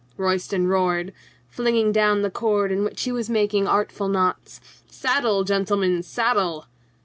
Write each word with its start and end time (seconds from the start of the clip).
Royston 0.17 0.65
roared, 0.65 1.13
flinging 1.47 1.91
down 1.91 2.23
the 2.23 2.31
cord 2.31 2.71
in 2.71 2.83
which 2.83 3.03
he 3.03 3.11
was 3.11 3.29
making 3.29 3.67
artful 3.67 4.07
knots. 4.07 4.59
"Saddle, 4.89 5.43
gentlemen, 5.43 6.01
saddle!" 6.01 6.65